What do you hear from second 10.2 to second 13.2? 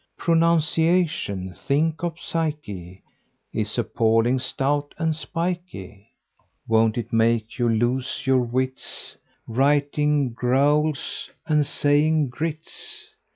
"groats" and saying groats?